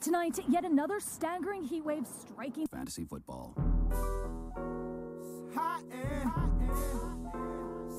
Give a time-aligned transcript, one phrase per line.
[0.00, 3.52] Tonight, yet another staggering heat wave striking fantasy football.
[5.54, 6.30] Hot and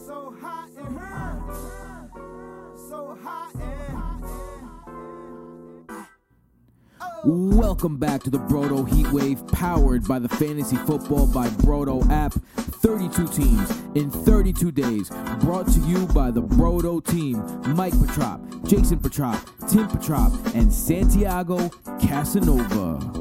[0.06, 0.98] so hot and
[2.90, 4.00] so hot and
[7.26, 12.34] Welcome back to the Brodo Heatwave, powered by the Fantasy Football by Brodo app.
[12.80, 15.10] 32 teams in 32 days,
[15.42, 17.44] brought to you by the Brodo team
[17.76, 21.70] Mike Petrop, Jason Petrop, Tim Petrop, and Santiago
[22.02, 23.20] Casanova.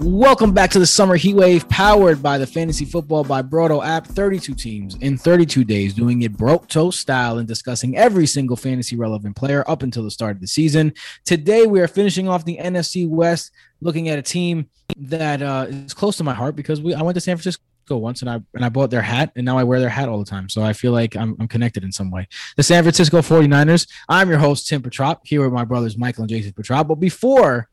[0.00, 4.06] Welcome back to the Summer Heatwave, powered by the Fantasy Football by Brodo app.
[4.06, 8.96] 32 teams in 32 days, doing it broke toe style and discussing every single fantasy
[8.96, 10.92] relevant player up until the start of the season.
[11.24, 15.94] Today, we are finishing off the NFC West, looking at a team that uh, is
[15.94, 17.62] close to my heart because we I went to San Francisco
[17.96, 20.18] once and I and I bought their hat and now I wear their hat all
[20.18, 20.48] the time.
[20.48, 22.28] So I feel like I'm, I'm connected in some way.
[22.56, 23.88] The San Francisco 49ers.
[24.08, 26.88] I'm your host, Tim Petrop, here with my brothers Michael and Jason Petrop.
[26.88, 27.68] But before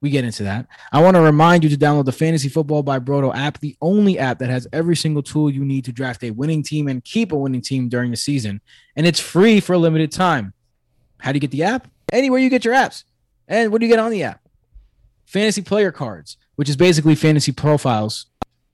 [0.00, 2.98] we get into that, I want to remind you to download the Fantasy Football by
[2.98, 6.30] Brodo app, the only app that has every single tool you need to draft a
[6.30, 8.60] winning team and keep a winning team during the season.
[8.96, 10.54] And it's free for a limited time.
[11.18, 11.86] How do you get the app?
[12.12, 13.04] Anywhere you get your apps.
[13.46, 14.40] And what do you get on the app?
[15.26, 18.26] Fantasy player cards, which is basically fantasy profiles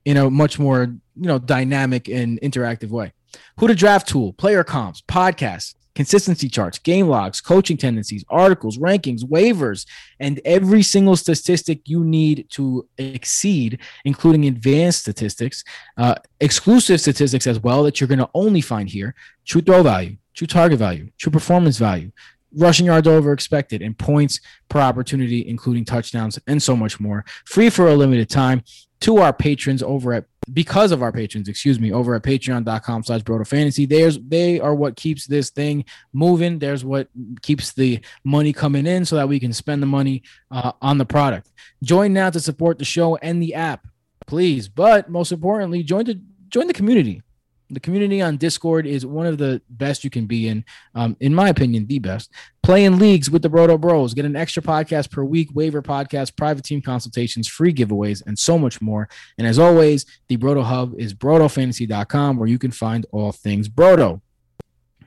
[0.07, 3.11] in a much more, you know, dynamic and interactive way.
[3.59, 9.25] Who to draft tool, player comps, podcasts, consistency charts, game logs, coaching tendencies, articles, rankings,
[9.25, 9.85] waivers,
[10.21, 15.65] and every single statistic you need to exceed, including advanced statistics,
[15.97, 19.13] uh, exclusive statistics as well that you're going to only find here
[19.43, 22.11] true throw value, true target value, true performance value,
[22.55, 27.25] rushing yards over expected, and points per opportunity, including touchdowns, and so much more.
[27.45, 28.63] Free for a limited time
[29.01, 33.21] to our patrons over at because of our patrons, excuse me, over at patreon.com slash
[33.21, 33.85] broto fantasy.
[33.85, 36.59] There's they are what keeps this thing moving.
[36.59, 37.09] There's what
[37.41, 41.05] keeps the money coming in so that we can spend the money uh, on the
[41.05, 41.51] product.
[41.83, 43.87] Join now to support the show and the app,
[44.25, 44.67] please.
[44.67, 47.21] But most importantly, join the join the community.
[47.69, 50.63] The community on Discord is one of the best you can be in,
[50.95, 52.31] um, in my opinion, the best.
[52.63, 54.13] Play in leagues with the Broto Bros.
[54.13, 58.57] Get an extra podcast per week, waiver podcast, private team consultations, free giveaways, and so
[58.57, 59.09] much more.
[59.37, 64.21] And as always, the Broto Hub is brotofantasy.com where you can find all things Broto.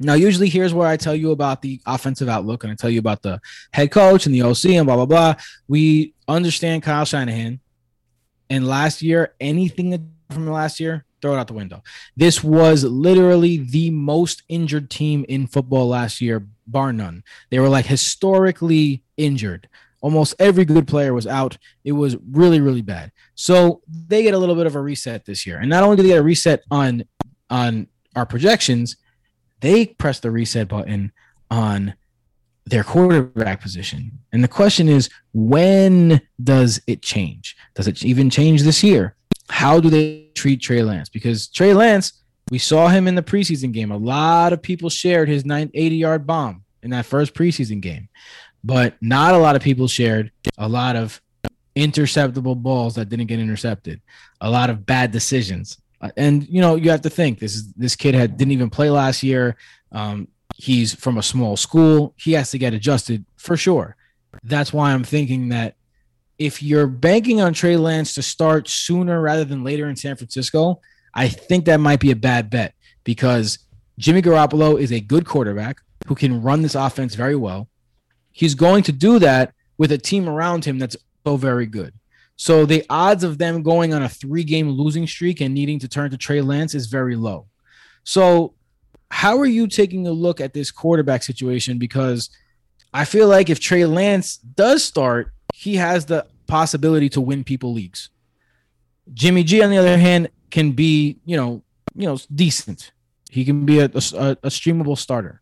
[0.02, 2.98] Now, usually here's where I tell you about the offensive outlook and I tell you
[2.98, 3.38] about the
[3.72, 5.34] head coach and the OC and blah, blah, blah.
[5.68, 7.60] We understand Kyle Shanahan.
[8.48, 11.82] And last year, anything from last year, throw it out the window.
[12.16, 17.24] This was literally the most injured team in football last year, bar none.
[17.50, 19.68] They were like historically injured.
[20.02, 21.58] Almost every good player was out.
[21.84, 23.12] It was really, really bad.
[23.34, 25.58] So they get a little bit of a reset this year.
[25.58, 27.04] And not only do they get a reset on
[27.50, 28.96] on our projections,
[29.60, 31.12] they press the reset button
[31.50, 31.94] on
[32.66, 34.12] their quarterback position.
[34.32, 37.56] And the question is, when does it change?
[37.74, 39.16] Does it even change this year?
[39.50, 41.08] How do they treat Trey Lance?
[41.08, 43.90] Because Trey Lance, we saw him in the preseason game.
[43.90, 48.08] A lot of people shared his 980 yard bomb in that first preseason game,
[48.64, 51.20] but not a lot of people shared a lot of
[51.76, 54.00] interceptable balls that didn't get intercepted,
[54.40, 55.78] a lot of bad decisions.
[56.00, 58.70] Uh, And you know, you have to think this is this kid had didn't even
[58.70, 59.56] play last year.
[59.92, 62.14] Um, he's from a small school.
[62.16, 63.96] He has to get adjusted for sure.
[64.44, 65.74] That's why I'm thinking that
[66.40, 70.80] if you're banking on Trey Lance to start sooner rather than later in San Francisco,
[71.12, 72.74] I think that might be a bad bet
[73.04, 73.58] because
[73.98, 77.68] Jimmy Garoppolo is a good quarterback who can run this offense very well.
[78.32, 80.96] He's going to do that with a team around him that's
[81.26, 81.92] so very good.
[82.36, 85.88] So the odds of them going on a three game losing streak and needing to
[85.88, 87.48] turn to Trey Lance is very low.
[88.02, 88.54] So,
[89.10, 91.78] how are you taking a look at this quarterback situation?
[91.78, 92.30] Because
[92.92, 97.72] I feel like if Trey Lance does start, he has the possibility to win people
[97.72, 98.10] leagues.
[99.12, 101.62] Jimmy G, on the other hand, can be, you know,
[101.94, 102.92] you know, decent.
[103.30, 105.40] He can be a, a, a streamable starter.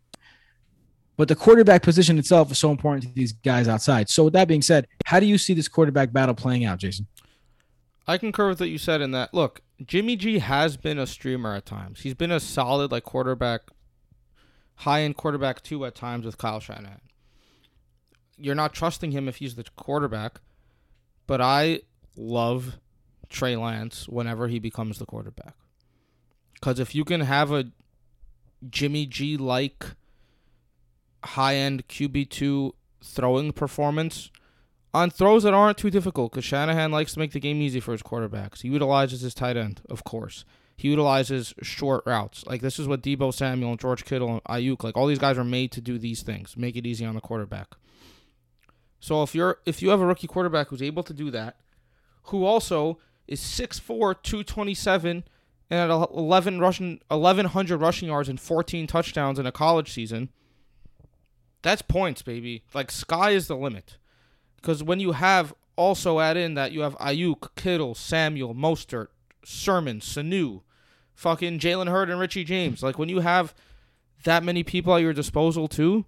[1.17, 4.09] But the quarterback position itself is so important to these guys outside.
[4.09, 7.07] So with that being said, how do you see this quarterback battle playing out, Jason?
[8.07, 9.35] I concur with what you said in that.
[9.35, 12.01] Look, Jimmy G has been a streamer at times.
[12.01, 13.63] He's been a solid like quarterback,
[14.77, 17.01] high end quarterback too at times with Kyle Shanahan.
[18.39, 20.41] You're not trusting him if he's the quarterback,
[21.27, 21.81] but I
[22.17, 22.79] love
[23.29, 25.55] Trey Lance whenever he becomes the quarterback.
[26.55, 27.67] Because if you can have a
[28.69, 29.87] Jimmy G like
[31.25, 34.31] high end QB2 throwing performance
[34.95, 37.93] on throws that aren't too difficult, because Shanahan likes to make the game easy for
[37.93, 38.63] his quarterbacks.
[38.63, 40.45] He utilizes his tight end, of course.
[40.77, 42.47] He utilizes short routes.
[42.47, 45.37] Like this is what Deebo Samuel and George Kittle and Aiyuk, like all these guys
[45.37, 47.75] are made to do these things, make it easy on the quarterback.
[49.01, 51.57] So if you're if you have a rookie quarterback who's able to do that,
[52.25, 55.25] who also is 6'4", 227,
[55.71, 60.31] and at 11 rushing 1100 rushing yards and 14 touchdowns in a college season,
[61.63, 62.65] that's points, baby.
[62.75, 63.99] Like sky is the limit.
[64.57, 69.09] Because when you have also add in that you have Aiyuk, Kittle, Samuel, Mostert,
[69.45, 70.63] Sermon, Sanu,
[71.15, 72.83] fucking Jalen Hurd and Richie James.
[72.83, 73.55] Like when you have
[74.25, 76.05] that many people at your disposal too,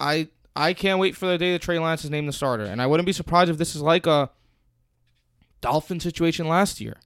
[0.00, 2.64] I I can't wait for the day that Trey Lance is named the starter.
[2.64, 4.30] And I wouldn't be surprised if this is like a
[5.60, 6.96] Dolphin situation last year,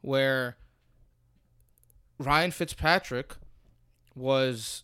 [0.00, 0.56] where
[2.18, 3.36] Ryan Fitzpatrick
[4.14, 4.82] was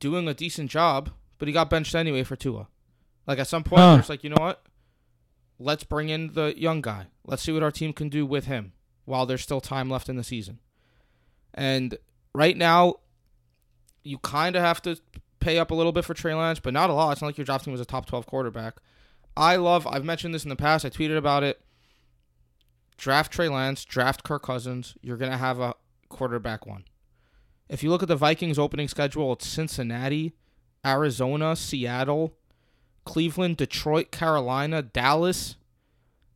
[0.00, 2.68] doing a decent job, but he got benched anyway for Tua.
[3.26, 3.96] Like at some point, Huh.
[3.98, 4.62] it's like, you know what?
[5.58, 7.06] Let's bring in the young guy.
[7.26, 8.72] Let's see what our team can do with him
[9.04, 10.58] while there's still time left in the season.
[11.52, 11.98] And
[12.34, 12.96] right now,
[14.02, 14.98] you kind of have to
[15.44, 17.12] pay up a little bit for Trey Lance, but not a lot.
[17.12, 18.76] It's not like you're drafting him as a top 12 quarterback.
[19.36, 21.60] I love, I've mentioned this in the past, I tweeted about it.
[22.96, 24.96] Draft Trey Lance, draft Kirk Cousins.
[25.02, 25.74] You're going to have a
[26.08, 26.84] quarterback one.
[27.68, 30.32] If you look at the Vikings opening schedule, it's Cincinnati,
[30.86, 32.36] Arizona, Seattle,
[33.04, 35.56] Cleveland, Detroit, Carolina, Dallas,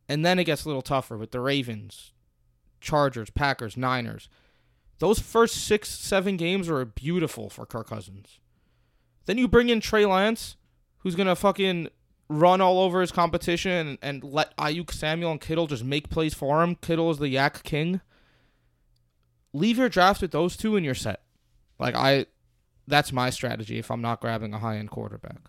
[0.07, 2.11] and then it gets a little tougher with the Ravens,
[2.81, 4.29] Chargers, Packers, Niners.
[4.99, 8.39] Those first six, seven games are beautiful for Kirk Cousins.
[9.29, 10.55] Then you bring in Trey Lance,
[10.97, 11.89] who's gonna fucking
[12.29, 16.33] run all over his competition and, and let Aiyuk, Samuel, and Kittle just make plays
[16.33, 16.73] for him.
[16.73, 18.01] Kittle is the yak king.
[19.53, 21.21] Leave your draft with those two and you're set.
[21.77, 22.25] Like I
[22.87, 25.41] that's my strategy if I'm not grabbing a high end quarterback.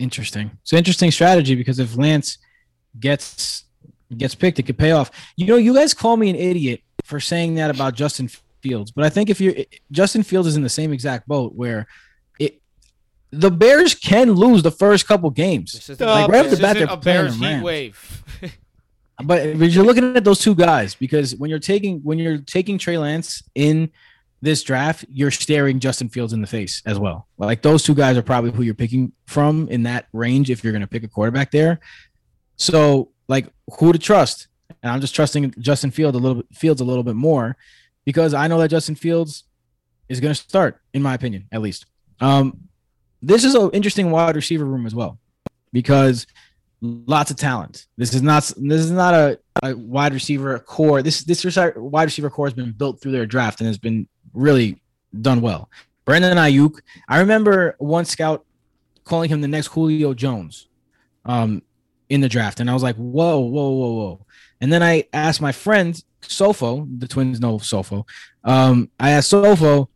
[0.00, 0.50] Interesting.
[0.62, 2.38] It's an interesting strategy because if Lance
[2.98, 3.62] gets
[4.16, 5.12] gets picked, it could pay off.
[5.36, 8.28] You know, you guys call me an idiot for saying that about Justin
[8.60, 9.54] Fields, but I think if you're
[9.92, 11.86] Justin Fields is in the same exact boat where
[13.30, 15.72] the Bears can lose the first couple games.
[15.72, 17.64] This is Like, right off the this bat, isn't they're a Bears heat Rams.
[17.64, 18.22] wave.
[19.20, 22.78] But, but you're looking at those two guys because when you're taking when you're taking
[22.78, 23.90] Trey Lance in
[24.42, 27.26] this draft, you're staring Justin Fields in the face as well.
[27.36, 30.72] Like those two guys are probably who you're picking from in that range if you're
[30.72, 31.80] going to pick a quarterback there.
[32.56, 33.48] So like
[33.80, 34.46] who to trust?
[34.84, 37.56] And I'm just trusting Justin Field a little bit Fields a little bit more
[38.04, 39.42] because I know that Justin Fields
[40.08, 41.86] is going to start in my opinion at least.
[42.20, 42.67] Um
[43.22, 45.18] this is an interesting wide receiver room as well
[45.72, 46.26] because
[46.80, 47.86] lots of talent.
[47.96, 51.02] This is not this is not a, a wide receiver corps.
[51.02, 51.44] This this
[51.76, 54.80] wide receiver corps has been built through their draft and has been really
[55.20, 55.68] done well.
[56.04, 58.44] Brandon Aiyuk, I remember one scout
[59.04, 60.68] calling him the next Julio Jones
[61.24, 61.62] um,
[62.08, 64.26] in the draft, and I was like, whoa, whoa, whoa, whoa.
[64.60, 68.06] And then I asked my friend Sofo, the twins know Sofo.
[68.44, 69.88] Um, I asked Sofo,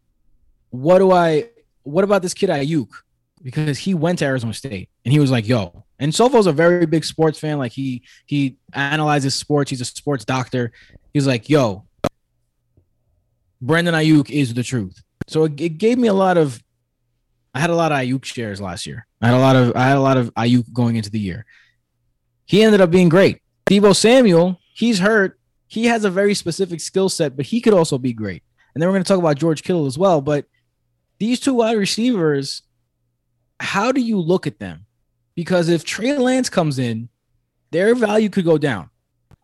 [0.71, 1.49] what do I,
[1.83, 2.89] what about this kid Aiyuk?
[3.43, 5.85] Because he went to Arizona State, and he was like, yo.
[5.99, 7.59] And Sofo's a very big sports fan.
[7.59, 9.71] Like he he analyzes sports.
[9.71, 10.73] He's a sports doctor.
[11.13, 11.85] He's like, yo,
[13.61, 15.03] Brandon Aiyuk is the truth.
[15.29, 16.63] So it, it gave me a lot of.
[17.55, 19.07] I had a lot of Aiyuk shares last year.
[19.21, 21.45] I had a lot of I had a lot of Aiyuk going into the year.
[22.47, 23.41] He ended up being great.
[23.67, 25.39] Deebo Samuel, he's hurt.
[25.69, 28.43] He has a very specific skill set, but he could also be great.
[28.75, 30.21] And then we're going to talk about George Kittle as well.
[30.21, 30.47] But
[31.19, 32.63] these two wide receivers,
[33.63, 34.87] how do you look at them?
[35.35, 37.09] Because if Trey Lance comes in,
[37.71, 38.91] their value could go down.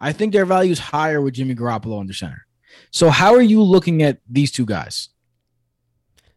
[0.00, 2.46] I think their value is higher with Jimmy Garoppolo under center.
[2.90, 5.08] So how are you looking at these two guys?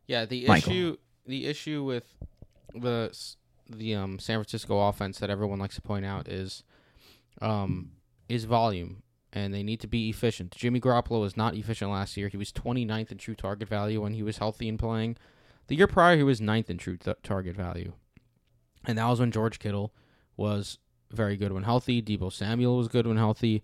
[0.07, 0.71] Yeah, the Michael.
[0.71, 2.15] issue the issue with
[2.73, 3.15] the
[3.69, 6.63] the um San Francisco offense that everyone likes to point out is
[7.41, 7.91] um
[8.27, 9.03] is volume
[9.33, 10.51] and they need to be efficient.
[10.51, 12.27] Jimmy Garoppolo was not efficient last year.
[12.27, 15.17] He was 29th in true target value when he was healthy and playing.
[15.67, 17.93] The year prior he was ninth in true th- target value.
[18.85, 19.93] And that was when George Kittle
[20.35, 20.79] was
[21.11, 22.01] very good when healthy.
[22.01, 23.63] Deebo Samuel was good when healthy.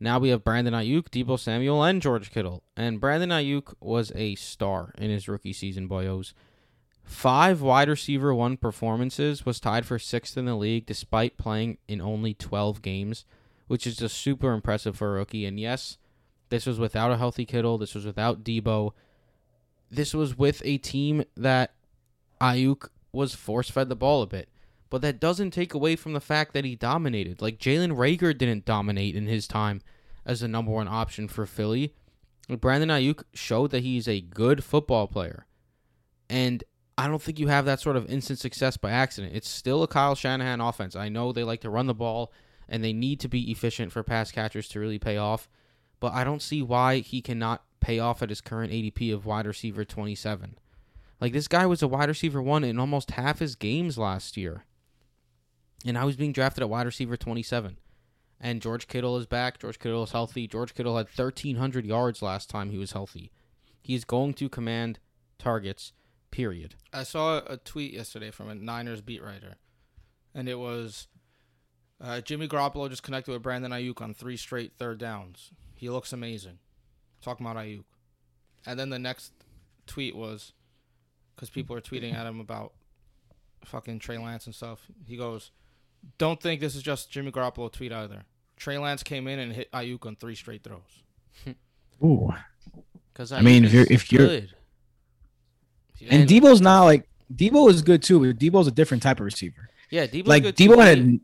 [0.00, 2.62] Now we have Brandon Aiyuk, Deebo Samuel, and George Kittle.
[2.76, 6.32] And Brandon Aiyuk was a star in his rookie season, boyos.
[7.04, 12.00] Five wide receiver one performances was tied for sixth in the league despite playing in
[12.00, 13.24] only 12 games,
[13.66, 15.44] which is just super impressive for a rookie.
[15.44, 15.98] And yes,
[16.48, 17.78] this was without a healthy Kittle.
[17.78, 18.92] This was without Deebo.
[19.92, 21.74] This was with a team that
[22.40, 24.48] Aiyuk was force fed the ball a bit.
[24.88, 27.40] But that doesn't take away from the fact that he dominated.
[27.40, 29.82] Like Jalen Reagor didn't dominate in his time
[30.24, 31.94] as the number one option for Philly.
[32.48, 35.46] Brandon Aiyuk showed that he's a good football player.
[36.28, 36.64] And
[36.96, 39.34] I don't think you have that sort of instant success by accident.
[39.34, 40.96] It's still a Kyle Shanahan offense.
[40.96, 42.32] I know they like to run the ball
[42.68, 45.48] and they need to be efficient for pass catchers to really pay off,
[46.02, 49.46] but I don't see why he cannot pay off at his current ADP of wide
[49.46, 50.58] receiver 27.
[51.20, 54.64] Like this guy was a wide receiver 1 in almost half his games last year.
[55.86, 57.78] And I was being drafted at wide receiver 27.
[58.40, 59.60] And George Kittle is back.
[59.60, 60.48] George Kittle is healthy.
[60.48, 63.30] George Kittle had 1,300 yards last time he was healthy.
[63.80, 64.98] He's going to command
[65.38, 65.92] targets,
[66.32, 66.74] period.
[66.92, 69.54] I saw a tweet yesterday from a Niners beat writer,
[70.34, 71.06] and it was
[72.00, 75.52] uh, Jimmy Garoppolo just connected with Brandon Aiyuk on three straight third downs.
[75.82, 76.60] He looks amazing.
[77.22, 77.82] Talking about Aiyuk,
[78.64, 79.32] and then the next
[79.88, 80.52] tweet was
[81.34, 82.72] because people are tweeting at him about
[83.64, 84.86] fucking Trey Lance and stuff.
[85.08, 85.50] He goes,
[86.18, 88.22] "Don't think this is just Jimmy Garoppolo tweet either.
[88.56, 91.02] Trey Lance came in and hit Aiyuk on three straight throws.
[92.04, 92.32] Ooh.
[93.12, 94.54] Because I mean, if you're- if you're- good.
[96.08, 99.68] And Deebo's not like Deebo is good too, but Deebo's a different type of receiver.
[99.90, 100.68] yeah, Deebo's like good too.
[100.68, 101.20] Deebo He- had.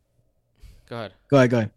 [0.89, 1.13] Go ahead.
[1.31, 1.71] Go ahead, go ahead.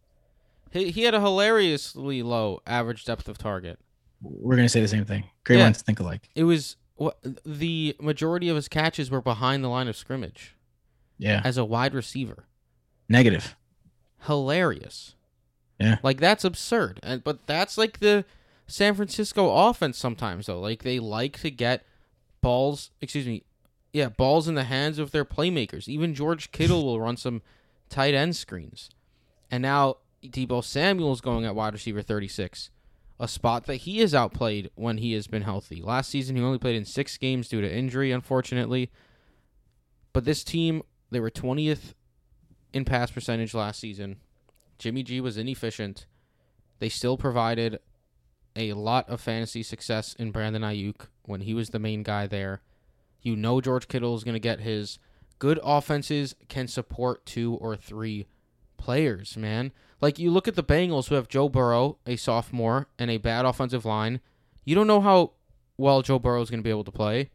[0.71, 3.79] He, he had a hilariously low average depth of target.
[4.21, 5.25] We're gonna say the same thing.
[5.43, 5.65] Great Yeah.
[5.65, 6.29] minds think alike.
[6.35, 10.55] It was what the majority of his catches were behind the line of scrimmage
[11.17, 11.41] Yeah.
[11.43, 12.45] as a wide receiver.
[13.09, 13.55] Negative.
[14.27, 15.15] Hilarious.
[15.79, 15.97] Yeah.
[16.03, 16.99] Like that's absurd.
[17.01, 18.23] And but that's like the
[18.67, 20.59] San Francisco offense sometimes though.
[20.59, 21.83] Like they like to get
[22.41, 23.43] balls, excuse me.
[23.93, 25.89] Yeah, balls in the hands of their playmakers.
[25.89, 27.41] Even George Kittle will run some
[27.89, 28.89] tight end screens.
[29.49, 32.69] And now Deebo Samuel's going at wide receiver 36,
[33.19, 35.81] a spot that he has outplayed when he has been healthy.
[35.81, 38.91] Last season, he only played in six games due to injury, unfortunately.
[40.13, 41.93] But this team, they were 20th
[42.73, 44.17] in pass percentage last season.
[44.77, 46.05] Jimmy G was inefficient.
[46.79, 47.79] They still provided
[48.55, 52.61] a lot of fantasy success in Brandon Aiyuk when he was the main guy there.
[53.21, 54.99] You know George Kittle is going to get his.
[55.39, 58.27] Good offenses can support two or three
[58.81, 59.71] players, man.
[60.01, 63.45] Like you look at the Bengals who have Joe Burrow, a sophomore, and a bad
[63.45, 64.19] offensive line.
[64.65, 65.33] You don't know how
[65.77, 67.29] well Joe Burrow is going to be able to play.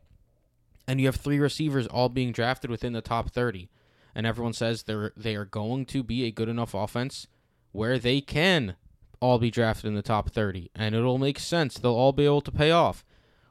[0.87, 3.69] And you have three receivers all being drafted within the top 30.
[4.15, 7.27] And everyone says they're they are going to be a good enough offense
[7.73, 8.77] where they can
[9.21, 11.75] all be drafted in the top 30 and it'll make sense.
[11.75, 13.05] They'll all be able to pay off.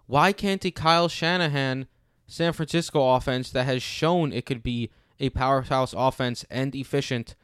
[0.07, 1.87] Why can't a Kyle Shanahan
[2.27, 7.35] San Francisco offense that has shown it could be a powerhouse offense and efficient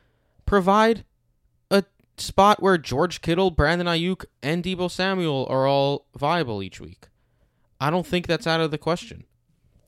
[0.51, 1.05] provide
[1.69, 1.81] a
[2.17, 7.07] spot where George Kittle, Brandon Aiyuk, and Deebo Samuel are all viable each week?
[7.79, 9.23] I don't think that's out of the question.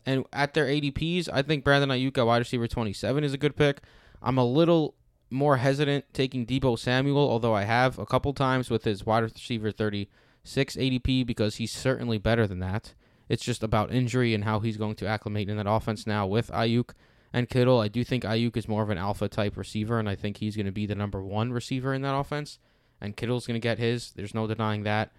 [0.05, 3.57] And at their ADPs, I think Brandon Aiyuk at wide receiver 27 is a good
[3.57, 3.81] pick.
[4.21, 4.95] I'm a little
[5.29, 9.69] more hesitant taking Deebo Samuel, although I have a couple times with his wide receiver
[9.69, 12.93] 36 ADP because he's certainly better than that.
[13.27, 16.49] It's just about injury and how he's going to acclimate in that offense now with
[16.51, 16.91] Aiyuk
[17.33, 17.79] and Kittle.
[17.79, 20.55] I do think Aiyuk is more of an alpha type receiver, and I think he's
[20.55, 22.59] going to be the number one receiver in that offense.
[23.01, 24.11] And Kittle's going to get his.
[24.11, 25.11] There's no denying that.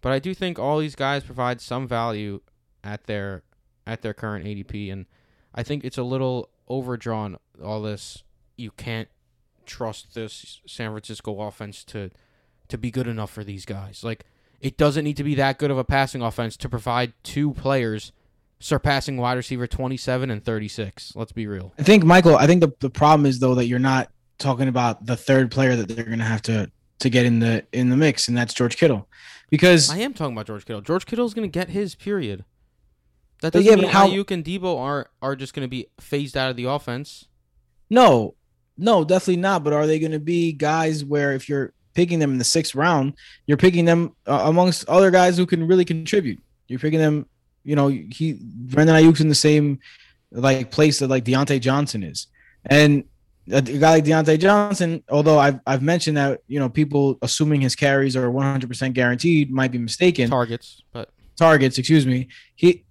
[0.00, 2.40] But I do think all these guys provide some value
[2.82, 3.42] at their
[3.86, 5.06] at their current ADP, and
[5.54, 7.36] I think it's a little overdrawn.
[7.62, 8.24] All this
[8.56, 9.08] you can't
[9.66, 12.10] trust this San Francisco offense to
[12.68, 14.02] to be good enough for these guys.
[14.02, 14.24] Like
[14.60, 18.12] it doesn't need to be that good of a passing offense to provide two players
[18.60, 21.12] surpassing wide receiver 27 and 36.
[21.14, 21.72] Let's be real.
[21.78, 22.36] I think Michael.
[22.36, 25.76] I think the, the problem is though that you're not talking about the third player
[25.76, 28.76] that they're gonna have to to get in the in the mix, and that's George
[28.76, 29.08] Kittle,
[29.50, 30.80] because I am talking about George Kittle.
[30.82, 32.44] George Kittle's going to get his period.
[33.40, 35.70] That But doesn't yeah, but mean how- Aiyuk and Deebo are are just going to
[35.70, 37.26] be phased out of the offense.
[37.88, 38.34] no,
[38.76, 39.62] no, definitely not.
[39.64, 43.14] But are they gonna be guys where if you're picking them in the sixth round,
[43.46, 46.40] you're picking them uh, amongst other guys who can really contribute.
[46.66, 47.26] You're picking them.
[47.68, 49.78] You know, he Brendan Aiyuk's in the same
[50.32, 52.28] like place that like Diontae Johnson is,
[52.64, 53.04] and
[53.50, 57.76] a guy like Diontae Johnson, although I've I've mentioned that you know people assuming his
[57.76, 60.30] carries are 100% guaranteed might be mistaken.
[60.30, 62.28] Targets, but targets, excuse me.
[62.56, 62.84] He,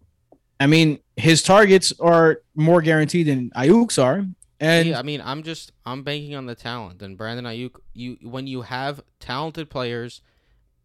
[0.60, 4.26] I mean, his targets are more guaranteed than Aiyuk's are,
[4.60, 7.02] and yeah, I mean, I'm just I'm banking on the talent.
[7.02, 10.22] And Brandon Aiyuk, you when you have talented players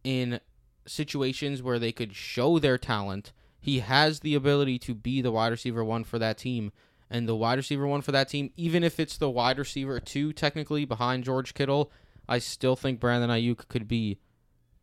[0.03, 0.39] in
[0.85, 3.31] situations where they could show their talent,
[3.63, 6.73] he has the ability to be the wide receiver one for that team.
[7.09, 10.33] And the wide receiver one for that team, even if it's the wide receiver two,
[10.33, 11.89] technically behind George Kittle,
[12.27, 14.19] I still think Brandon Aiyuk could be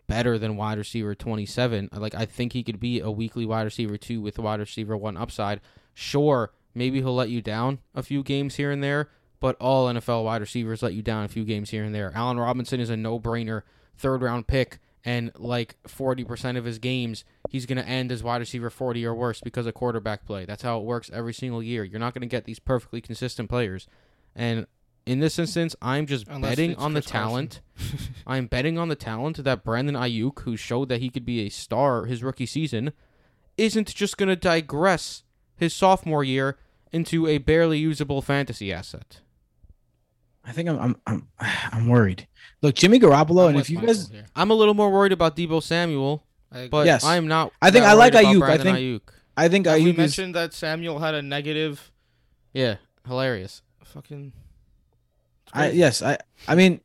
[0.07, 1.91] better than wide receiver 27.
[1.93, 5.19] Like I think he could be a weekly wide receiver 2 with wide receiver 1
[5.19, 5.61] upside.
[5.93, 9.11] Sure, maybe he'll let you down a few games here and there,
[9.41, 12.13] but all NFL wide receivers let you down a few games here and there.
[12.15, 13.61] Allen Robinson is a no-brainer
[13.99, 18.39] third round pick and like 40% of his games he's going to end as wide
[18.41, 20.45] receiver 40 or worse because of quarterback play.
[20.45, 21.85] That's how it works every single year.
[21.85, 23.87] You're not going to get these perfectly consistent players.
[24.35, 24.67] And
[25.07, 27.31] in this instance, I'm just Unless betting on the Chris Carson.
[27.31, 27.61] talent.
[28.27, 31.49] I'm betting on the talent that Brandon Aiyuk, who showed that he could be a
[31.49, 32.93] star his rookie season,
[33.57, 35.25] isn't just going to digress
[35.57, 36.59] his sophomore year
[36.93, 39.21] into a barely usable fantasy asset.
[40.45, 41.29] I think I'm I'm I'm,
[41.73, 42.27] I'm worried.
[42.63, 44.27] Look, Jimmy Garoppolo, I'm and if you Michael guys, here.
[44.37, 46.25] I'm a little more worried about Deebo Samuel,
[46.71, 47.05] but Yes.
[47.05, 47.53] I'm not.
[47.63, 48.51] I think I like worried about Aiyuk.
[48.51, 49.01] I think- Aiyuk.
[49.37, 51.91] I think have we Aiyuk is mentioned that Samuel had a negative
[52.53, 53.63] Yeah, hilarious.
[53.85, 54.33] fucking.
[55.53, 56.81] I yes, I I mean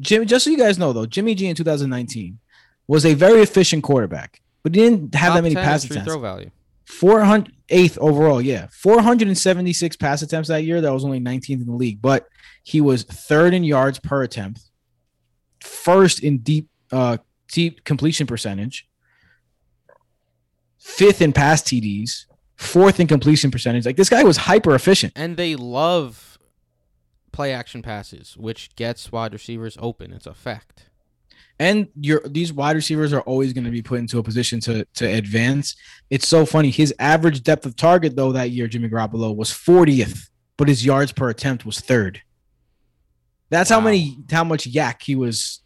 [0.00, 0.24] Jimmy.
[0.26, 2.38] just so you guys know though, Jimmy G in 2019
[2.86, 5.88] was a very efficient quarterback, but he didn't have Top that many 10 pass in
[5.88, 6.12] free attempts.
[6.12, 6.50] throw value.
[7.00, 8.68] 408th overall, yeah.
[8.72, 10.80] 476 pass attempts that year.
[10.80, 12.26] That was only 19th in the league, but
[12.62, 14.60] he was third in yards per attempt,
[15.60, 17.18] first in deep uh
[17.50, 18.88] deep completion percentage,
[20.78, 23.86] fifth in pass TDs, fourth in completion percentage.
[23.86, 25.12] Like this guy was hyper efficient.
[25.16, 26.38] And they love
[27.32, 30.12] play action passes, which gets wide receivers open.
[30.12, 30.90] It's a fact.
[31.58, 34.84] And your these wide receivers are always going to be put into a position to
[34.94, 35.76] to advance.
[36.10, 36.70] It's so funny.
[36.70, 41.12] His average depth of target though that year, Jimmy Garoppolo was 40th, but his yards
[41.12, 42.22] per attempt was third.
[43.50, 45.60] That's how many how much yak he was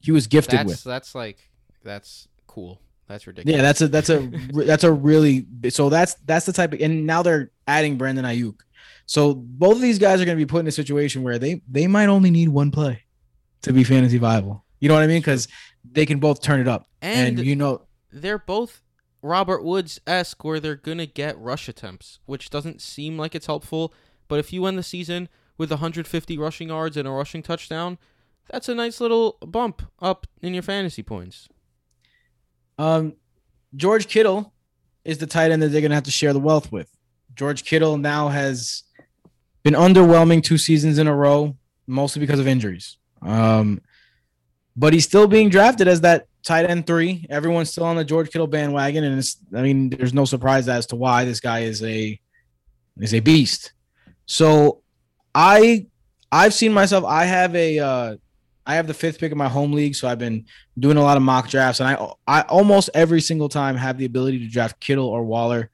[0.00, 0.84] he was gifted That's with.
[0.84, 1.38] that's like
[1.82, 2.80] that's cool.
[3.08, 3.56] That's ridiculous.
[3.56, 4.18] Yeah, that's a that's a
[4.52, 8.60] that's a really so that's that's the type of and now they're adding Brandon Aiyuk.
[9.06, 11.62] So both of these guys are going to be put in a situation where they
[11.68, 13.02] they might only need one play
[13.62, 14.64] to be fantasy viable.
[14.80, 15.20] You know what I mean?
[15.20, 15.48] Because
[15.90, 17.82] they can both turn it up, and, And- you know
[18.12, 18.80] they're both
[19.22, 23.92] Robert Woods esque, where they're gonna get rush attempts, which doesn't seem like it's helpful.
[24.28, 27.98] But if you end the season with 150 rushing yards and a rushing touchdown,
[28.50, 31.48] that's a nice little bump up in your fantasy points.
[32.78, 33.14] Um,
[33.74, 34.52] George Kittle
[35.04, 36.90] is the tight end that they're going to have to share the wealth with.
[37.34, 38.84] George Kittle now has
[39.62, 41.56] been underwhelming two seasons in a row,
[41.86, 42.96] mostly because of injuries.
[43.22, 43.80] Um,
[44.78, 47.26] but he's still being drafted as that tight end three.
[47.28, 50.86] Everyone's still on the George Kittle bandwagon, and it's I mean, there's no surprise as
[50.86, 52.18] to why this guy is a
[52.98, 53.72] is a beast.
[54.26, 54.82] So
[55.34, 55.86] I
[56.30, 57.04] I've seen myself.
[57.04, 58.16] I have a uh,
[58.64, 60.46] I have the fifth pick in my home league, so I've been
[60.78, 64.04] doing a lot of mock drafts, and I I almost every single time have the
[64.04, 65.70] ability to draft Kittle or Waller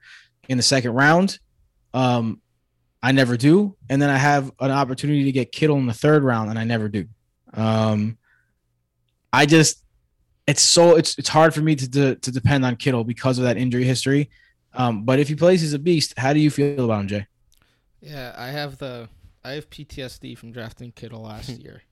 [0.49, 1.37] in the second round.
[1.93, 2.41] Um,
[3.03, 6.23] I never do, and then I have an opportunity to get Kittle in the third
[6.23, 7.05] round, and I never do.
[7.53, 8.17] Um,
[9.35, 9.83] I just
[10.47, 13.43] it's so it's it's hard for me to to, to depend on Kittle because of
[13.45, 14.29] that injury history.
[14.73, 16.13] Um, but if he plays, he's a beast.
[16.17, 17.27] How do you feel about him, Jay?
[18.01, 19.09] Yeah, I have the
[19.43, 21.83] I have PTSD from drafting Kittle last year.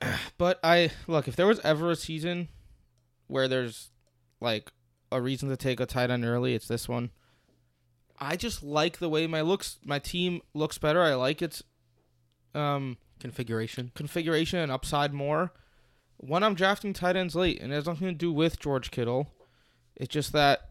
[0.38, 2.48] but I look if there was ever a season
[3.26, 3.90] where there's
[4.40, 4.72] like
[5.12, 7.10] a reason to take a tight end early, it's this one.
[8.18, 11.02] I just like the way my looks my team looks better.
[11.02, 11.62] I like its
[12.54, 13.90] um Configuration.
[13.94, 15.52] configuration and upside more
[16.18, 19.30] when I'm drafting tight ends late, and it has nothing to do with George Kittle.
[19.96, 20.70] It's just that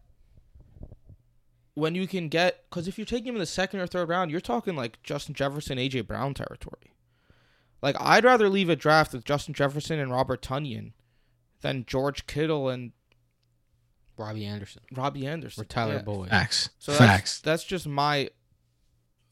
[1.75, 4.29] when you can get, because if you're taking him in the second or third round,
[4.31, 6.93] you're talking like Justin Jefferson, AJ Brown territory.
[7.81, 10.91] Like I'd rather leave a draft with Justin Jefferson and Robert Tonyan
[11.61, 12.91] than George Kittle and
[14.17, 14.83] Robbie Anderson.
[14.93, 16.01] Robbie Anderson Or Tyler Yeah.
[16.03, 16.29] Boyd.
[16.29, 16.69] Facts.
[16.79, 17.39] So that's, Facts.
[17.41, 18.29] that's just my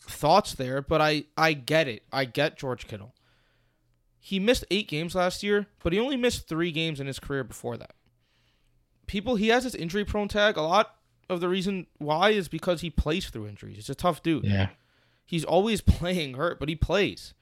[0.01, 2.03] thoughts there, but I I get it.
[2.11, 3.13] I get George Kittle.
[4.23, 7.43] He missed 8 games last year, but he only missed 3 games in his career
[7.43, 7.95] before that.
[9.07, 10.57] People he has this injury prone tag.
[10.57, 10.95] A lot
[11.27, 13.77] of the reason why is because he plays through injuries.
[13.77, 14.45] He's a tough dude.
[14.45, 14.69] Yeah.
[15.25, 17.33] He's always playing hurt, but he plays.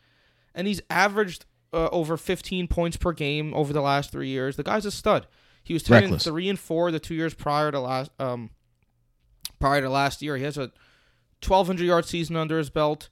[0.56, 4.56] And he's averaged uh, over 15 points per game over the last 3 years.
[4.56, 5.28] The guy's a stud.
[5.64, 8.52] He was 10 and 3 and 4 the 2 years prior to last um
[9.60, 10.38] prior to last year.
[10.38, 10.72] He has a
[11.46, 13.10] 1200 yard season under his belt.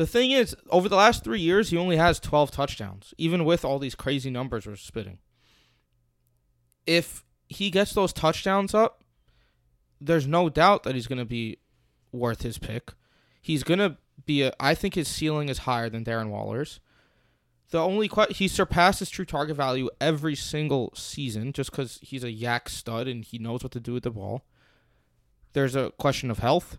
[0.00, 3.66] The thing is, over the last 3 years, he only has 12 touchdowns, even with
[3.66, 5.18] all these crazy numbers we're spitting.
[6.86, 9.04] If he gets those touchdowns up,
[10.00, 11.58] there's no doubt that he's going to be
[12.12, 12.94] worth his pick.
[13.42, 16.80] He's going to be a I think his ceiling is higher than Darren Waller's.
[17.68, 22.30] The only que- he surpasses true target value every single season just cuz he's a
[22.30, 24.46] yak stud and he knows what to do with the ball.
[25.52, 26.78] There's a question of health.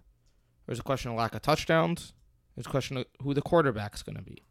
[0.66, 2.14] There's a question of lack of touchdowns.
[2.56, 4.44] There's a question of who the quarterback's going to be.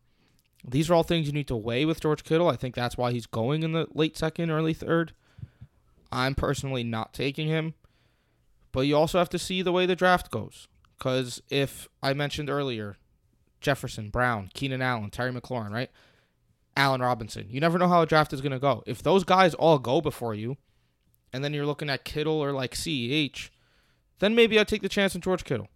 [0.67, 2.49] These are all things you need to weigh with George Kittle.
[2.49, 5.13] I think that's why he's going in the late second, early third.
[6.13, 7.75] I'm personally not taking him.
[8.73, 10.69] But you also have to see the way the draft goes.
[10.99, 12.99] Because if I mentioned earlier,
[13.61, 15.91] Jefferson, Brown, Keenan Allen, Terry McLaurin, right?
[16.77, 17.47] Allen Robinson.
[17.49, 18.83] You never know how a draft is going to go.
[18.87, 20.57] If those guys all go before you,
[21.33, 23.51] and then you're looking at Kittle or like CEH,
[24.19, 25.69] then maybe I'd take the chance on George Kittle.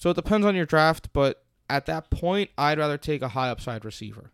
[0.00, 3.50] So it depends on your draft, but at that point, I'd rather take a high
[3.50, 4.32] upside receiver.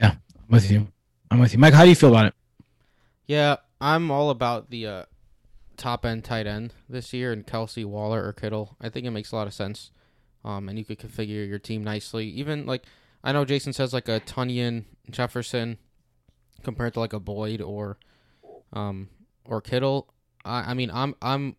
[0.00, 0.88] Yeah, I'm with you.
[1.30, 1.58] I'm with you.
[1.58, 2.34] Mike, how do you feel about it?
[3.26, 5.02] Yeah, I'm all about the uh,
[5.76, 8.74] top end tight end this year, and Kelce, Waller, or Kittle.
[8.80, 9.90] I think it makes a lot of sense.
[10.42, 12.26] um, and you could configure your team nicely.
[12.28, 12.84] Even like
[13.22, 15.76] I know Jason says like a Tonyan Jefferson
[16.62, 17.98] compared to like a Boyd or
[18.72, 19.10] um
[19.44, 20.08] or Kittle.
[20.42, 21.56] I I mean I'm I'm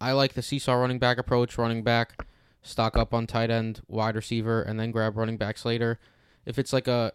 [0.00, 2.24] I like the seesaw running back approach, running back
[2.62, 5.98] stock up on tight end, wide receiver, and then grab running backs later.
[6.44, 7.12] If it's like a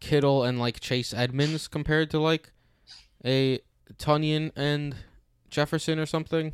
[0.00, 2.52] Kittle and like Chase Edmonds compared to like
[3.24, 3.60] a
[3.98, 4.94] Tonyan and
[5.50, 6.52] Jefferson or something,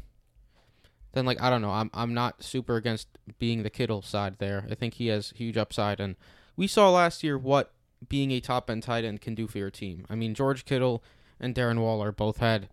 [1.13, 1.71] then like I don't know.
[1.71, 4.67] I'm I'm not super against being the Kittle side there.
[4.71, 6.17] I think he has huge upside, and
[6.57, 7.73] we saw last year what
[8.09, 10.07] being a top end tight end can do for your team.
[10.11, 11.03] I mean, George Kittle
[11.41, 12.69] and Darren Waller both had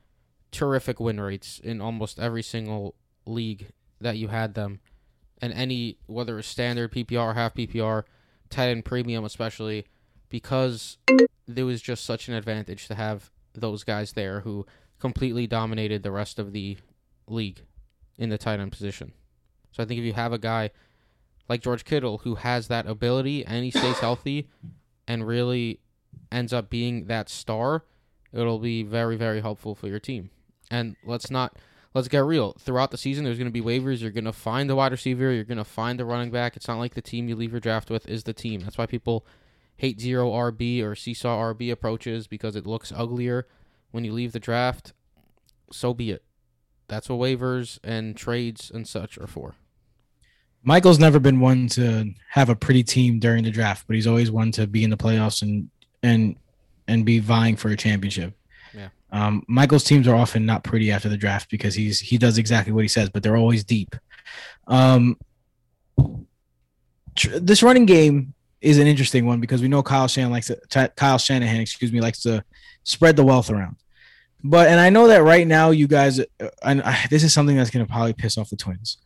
[0.51, 3.67] terrific win rates in almost every single league
[3.99, 4.79] that you had them,
[5.41, 8.03] and any whether it's standard PPR, half PPR,
[8.49, 9.85] tight end premium especially,
[10.29, 10.97] because
[11.47, 14.65] there was just such an advantage to have those guys there who
[14.99, 16.77] completely dominated the rest of the
[17.27, 17.61] league
[18.17, 19.13] in the tight end position.
[19.71, 20.71] So I think if you have a guy
[21.49, 24.47] like George Kittle who has that ability and he stays healthy
[25.07, 25.79] and really
[26.31, 27.83] ends up being that star,
[28.31, 30.29] it'll be very very helpful for your team.
[30.71, 31.57] And let's not
[31.93, 32.53] let's get real.
[32.53, 35.31] Throughout the season there's going to be waivers, you're going to find the wide receiver,
[35.31, 36.55] you're going to find the running back.
[36.55, 38.61] It's not like the team you leave your draft with is the team.
[38.61, 39.25] That's why people
[39.77, 43.47] hate zero RB or seesaw RB approaches because it looks uglier
[43.91, 44.93] when you leave the draft.
[45.71, 46.23] So be it.
[46.87, 49.55] That's what waivers and trades and such are for.
[50.63, 54.29] Michael's never been one to have a pretty team during the draft, but he's always
[54.29, 55.69] one to be in the playoffs and
[56.03, 56.35] and
[56.87, 58.35] and be vying for a championship.
[59.11, 62.71] Um, Michael's teams are often not pretty after the draft because he's he does exactly
[62.73, 63.95] what he says, but they're always deep.
[64.67, 65.17] Um,
[67.15, 70.55] tr- this running game is an interesting one because we know Kyle Shanahan likes to,
[70.69, 72.43] Ty- Kyle Shanahan, excuse me, likes to
[72.83, 73.75] spread the wealth around.
[74.43, 76.25] But and I know that right now you guys, uh,
[76.63, 78.97] and I, this is something that's going to probably piss off the Twins.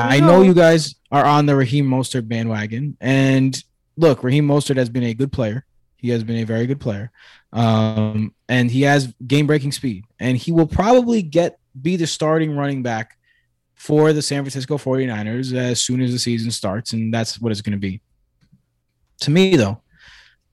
[0.00, 0.26] I go.
[0.26, 3.62] know you guys are on the Raheem Mostert bandwagon, and
[3.96, 5.64] look, Raheem Mostert has been a good player.
[5.96, 7.10] He has been a very good player,
[7.54, 12.82] um, and he has game-breaking speed, and he will probably get be the starting running
[12.82, 13.16] back
[13.74, 17.60] for the San Francisco 49ers as soon as the season starts, and that's what it's
[17.60, 18.00] going to be.
[19.20, 19.80] To me, though,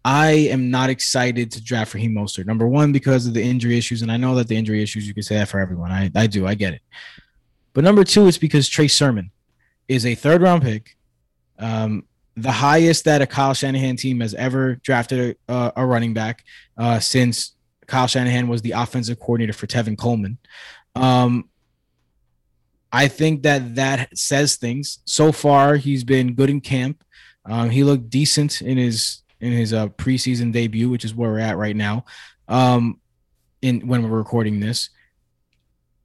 [0.06, 2.46] I am not excited to draft Raheem Mostert.
[2.46, 5.14] Number one, because of the injury issues, and I know that the injury issues you
[5.14, 5.92] can say that for everyone.
[5.92, 6.82] I, I do, I get it.
[7.74, 9.32] But number two, it's because Trey Sermon
[9.88, 10.98] is a third round pick,
[11.58, 12.04] um,
[12.36, 16.44] the highest that a Kyle Shanahan team has ever drafted a, a running back
[16.78, 17.56] uh, since
[17.88, 20.38] Kyle Shanahan was the offensive coordinator for Tevin Coleman.
[20.96, 21.50] Um,
[22.92, 25.00] I think that that says things.
[25.06, 27.04] So far, he's been good in camp.
[27.46, 31.40] Um, he looked decent in his in his uh, preseason debut, which is where we're
[31.40, 32.06] at right now.
[32.48, 33.00] Um,
[33.62, 34.90] in when we're recording this,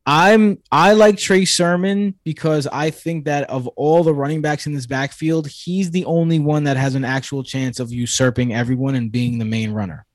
[0.08, 4.72] I'm I like Trey Sermon because I think that of all the running backs in
[4.72, 9.10] this backfield, he's the only one that has an actual chance of usurping everyone and
[9.10, 10.06] being the main runner.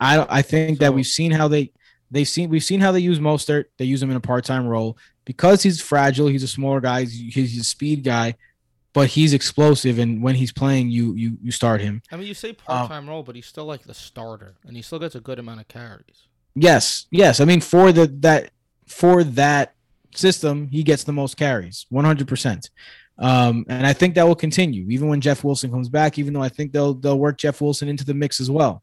[0.00, 1.72] I I think that we've seen how they
[2.10, 3.66] they've seen we've seen how they use Mostert.
[3.78, 6.26] They use him in a part time role because he's fragile.
[6.26, 7.02] He's a smaller guy.
[7.02, 8.34] He's, he's a speed guy,
[8.92, 10.00] but he's explosive.
[10.00, 12.02] And when he's playing, you you you start him.
[12.10, 14.74] I mean, you Um, say part time role, but he's still like the starter, and
[14.76, 16.26] he still gets a good amount of carries.
[16.54, 17.38] Yes, yes.
[17.40, 18.50] I mean, for the that
[18.86, 19.74] for that
[20.14, 22.70] system, he gets the most carries, one hundred percent.
[23.18, 26.18] Um, and I think that will continue even when Jeff Wilson comes back.
[26.18, 28.82] Even though I think they'll they'll work Jeff Wilson into the mix as well.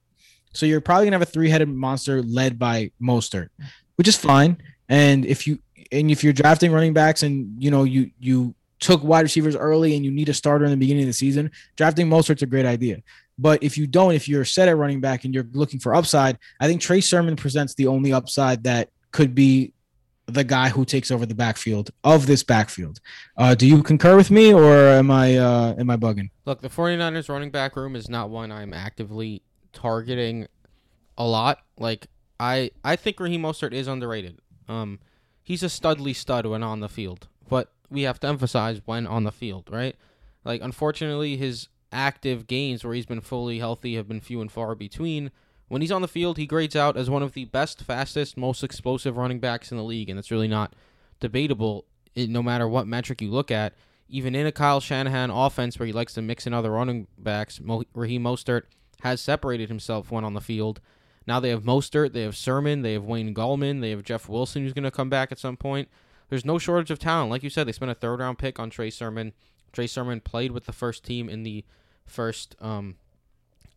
[0.53, 3.49] So you're probably gonna have a three headed monster led by Mostert,
[3.95, 4.57] which is fine.
[4.89, 5.59] And if you
[5.91, 9.95] and if you're drafting running backs and you know you you took wide receivers early
[9.95, 12.65] and you need a starter in the beginning of the season, drafting Mostert's a great
[12.65, 13.01] idea.
[13.39, 16.37] But if you don't, if you're set at running back and you're looking for upside,
[16.59, 19.72] I think Trey Sermon presents the only upside that could be
[20.25, 22.99] the guy who takes over the backfield of this backfield.
[23.37, 26.29] Uh, do you concur with me or am I uh, am I bugging?
[26.45, 29.41] Look, the 49ers running back room is not one I'm actively
[29.73, 30.47] targeting
[31.17, 31.59] a lot.
[31.77, 32.07] Like
[32.39, 34.39] I I think Raheem Mostert is underrated.
[34.67, 34.99] Um
[35.41, 39.23] he's a studly stud when on the field, but we have to emphasize when on
[39.23, 39.95] the field, right?
[40.45, 44.73] Like unfortunately his active games where he's been fully healthy have been few and far
[44.73, 45.31] between.
[45.67, 48.63] When he's on the field, he grades out as one of the best, fastest, most
[48.63, 50.73] explosive running backs in the league, and it's really not
[51.19, 53.73] debatable it, no matter what metric you look at.
[54.09, 57.59] Even in a Kyle Shanahan offense where he likes to mix in other running backs,
[57.59, 58.63] Mo- Raheem Mostert
[59.01, 60.79] has separated himself when on the field.
[61.25, 64.63] Now they have Mostert, they have Sermon, they have Wayne Gallman, they have Jeff Wilson
[64.63, 65.87] who's going to come back at some point.
[66.29, 67.31] There's no shortage of talent.
[67.31, 69.33] Like you said, they spent a third round pick on Trey Sermon.
[69.71, 71.63] Trey Sermon played with the first team in the
[72.05, 72.97] first um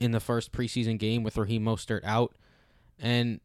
[0.01, 2.35] in the first preseason game with Raheem Mostert out,
[2.99, 3.41] and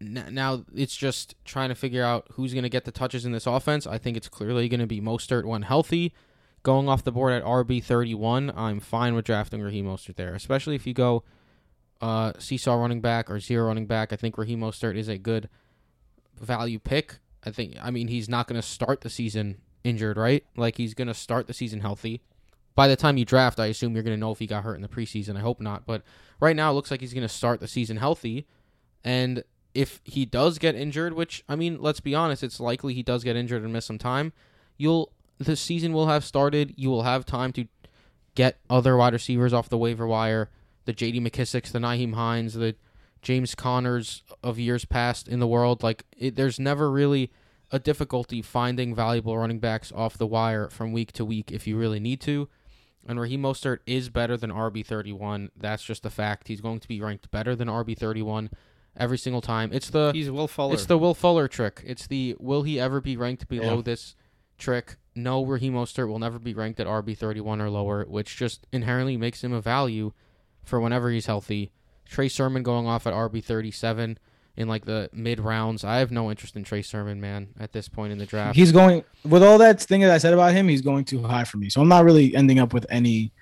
[0.00, 3.46] now it's just trying to figure out who's going to get the touches in this
[3.46, 3.86] offense.
[3.86, 6.12] I think it's clearly going to be Mostert when healthy.
[6.62, 10.34] going off the board at RB thirty one, I'm fine with drafting Raheem Mostert there,
[10.34, 11.22] especially if you go
[12.00, 14.12] uh, seesaw running back or zero running back.
[14.12, 15.48] I think Raheem Mostert is a good
[16.40, 17.18] value pick.
[17.44, 17.76] I think.
[17.80, 20.44] I mean, he's not going to start the season injured, right?
[20.56, 22.22] Like he's going to start the season healthy.
[22.74, 24.74] By the time you draft, I assume you're going to know if he got hurt
[24.74, 25.36] in the preseason.
[25.36, 26.02] I hope not, but
[26.40, 28.46] right now it looks like he's going to start the season healthy.
[29.04, 33.02] And if he does get injured, which I mean, let's be honest, it's likely he
[33.02, 34.32] does get injured and miss some time.
[34.76, 36.74] You'll the season will have started.
[36.76, 37.66] You will have time to
[38.34, 40.50] get other wide receivers off the waiver wire.
[40.84, 41.20] The J.D.
[41.20, 42.76] McKissicks, the Nyheim Hines, the
[43.22, 45.82] James Connors of years past in the world.
[45.82, 47.30] Like it, there's never really
[47.72, 51.76] a difficulty finding valuable running backs off the wire from week to week if you
[51.76, 52.48] really need to.
[53.06, 55.50] And Raheem Mostert is better than RB31.
[55.56, 56.48] That's just a fact.
[56.48, 58.50] He's going to be ranked better than RB31
[58.96, 59.70] every single time.
[59.72, 60.74] It's the He's Will Fuller.
[60.74, 61.82] it's the Will Fuller trick.
[61.84, 63.82] It's the will he ever be ranked below Yeah.
[63.82, 64.14] this
[64.58, 64.96] trick?
[65.14, 68.66] No, Raheem Mostert will never be ranked at RB thirty one or lower, which just
[68.72, 70.12] inherently makes him a value
[70.62, 71.70] for whenever he's healthy.
[72.08, 74.18] Trey Sermon going off at RB thirty seven
[74.56, 75.84] in like the mid rounds.
[75.84, 78.56] I have no interest in Trey Sermon, man, at this point in the draft.
[78.56, 80.68] He's going with all that thing that I said about him.
[80.68, 83.32] He's going too high for me, so I'm not really ending up with any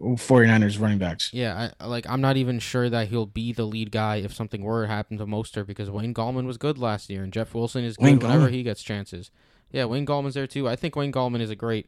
[0.00, 1.32] 49ers running backs.
[1.32, 4.62] yeah, I, like I'm not even sure that he'll be the lead guy if something
[4.62, 7.84] were to happen to Moster because Wayne Gallman was good last year and Jeff Wilson
[7.84, 8.52] is good Wayne whenever Gallman?
[8.52, 9.30] he gets chances.
[9.72, 10.68] Yeah, Wayne Gallman's there too.
[10.68, 11.86] I think Wayne Gallman is a great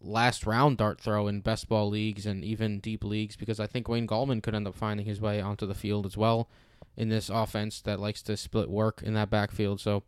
[0.00, 3.88] last round dart throw in best ball leagues and even deep leagues because I think
[3.88, 6.48] Wayne Gallman could end up finding his way onto the field as well
[6.96, 9.80] in this offense that likes to split work in that backfield.
[9.80, 10.02] So,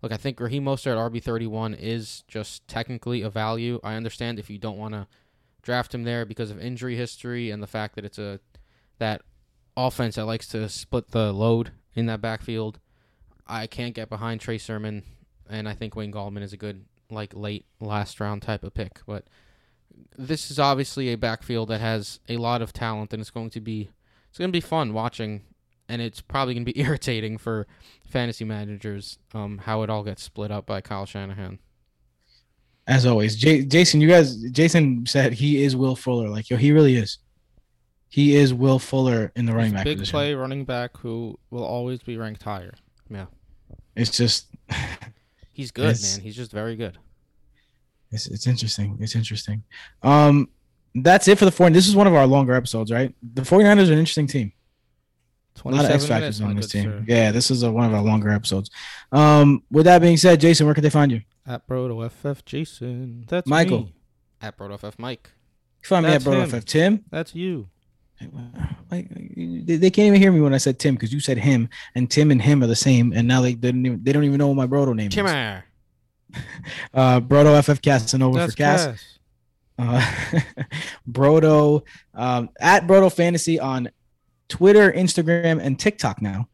[0.00, 3.80] look, I think Raheem Mostert at RB thirty one is just technically a value.
[3.82, 5.06] I understand if you don't want to
[5.62, 8.40] draft him there because of injury history and the fact that it's a
[8.98, 9.22] that
[9.76, 12.78] offense that likes to split the load in that backfield.
[13.46, 15.02] I can't get behind Trey Sermon,
[15.48, 19.00] and I think Wayne Gallman is a good like late last round type of pick.
[19.06, 19.26] But
[20.16, 23.60] this is obviously a backfield that has a lot of talent, and it's going to
[23.60, 23.90] be
[24.28, 25.42] it's going to be fun watching,
[25.92, 27.66] and it's probably going to be irritating for
[28.08, 31.58] fantasy managers um, how it all gets split up by Kyle Shanahan.
[32.86, 36.28] As always, J- Jason, you guys, Jason said he is Will Fuller.
[36.28, 37.18] Like, yo, he really is.
[38.08, 40.12] He is Will Fuller in the running He's back big position.
[40.12, 42.74] play running back who will always be ranked higher.
[43.08, 43.26] Yeah,
[43.94, 44.46] it's just,
[45.52, 46.20] He's good, man.
[46.22, 46.98] He's just very good.
[48.10, 48.96] it's, it's interesting.
[49.00, 49.62] It's interesting.
[50.02, 50.48] Um,
[50.94, 51.68] that's it for the four.
[51.70, 53.14] This is one of our longer episodes, right?
[53.34, 54.52] The 49ers are an interesting team.
[55.64, 56.84] A lot of X factors on this team.
[56.84, 57.04] sir.
[57.06, 58.70] Yeah, this is a, one of our longer episodes.
[59.12, 61.18] Um, with that being said, Jason, where can they find you?
[61.46, 63.24] You At Brodo FF Jason.
[63.28, 63.80] That's Michael.
[63.84, 63.94] me.
[64.40, 65.30] At BrodoFF Mike.
[65.82, 66.48] can find me at That's Bro him.
[66.50, 66.64] FF.
[66.64, 67.04] Tim.
[67.10, 67.68] That's you.
[68.90, 71.68] Like, they, they can't even hear me when I said Tim because you said him,
[71.94, 74.24] and Tim and him are the same, and now they they don't even, they don't
[74.24, 75.14] even know what my Brodo name is.
[75.14, 75.64] Timmer.
[76.94, 78.86] Uh, Brodo FF Casanova That's for Cass.
[78.86, 79.18] Cass.
[79.78, 80.42] Uh,
[81.10, 81.82] Brodo
[82.14, 83.90] um, at Brodo Fantasy on
[84.52, 86.46] Twitter, Instagram, and TikTok now.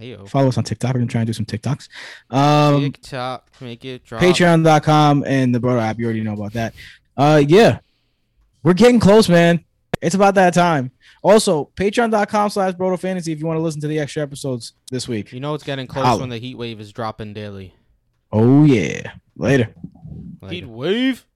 [0.00, 0.26] Heyo.
[0.26, 0.94] Follow us on TikTok.
[0.94, 1.88] We're gonna try and do some TikToks.
[2.30, 4.22] Um, TikTok, make it drop.
[4.22, 5.98] Patreon.com and the Brodo app.
[5.98, 6.74] You already know about that.
[7.16, 7.80] Uh, yeah,
[8.62, 9.62] we're getting close, man.
[10.00, 10.90] It's about that time.
[11.22, 15.06] Also, patreon.com slash Brodo Fantasy if you want to listen to the extra episodes this
[15.06, 15.32] week.
[15.32, 16.20] You know it's getting close Holla.
[16.20, 17.74] when the heat wave is dropping daily.
[18.32, 19.12] Oh, yeah.
[19.36, 19.74] Later.
[20.42, 20.54] Later.
[20.54, 21.26] Heat wave.